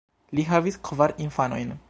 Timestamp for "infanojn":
1.29-1.79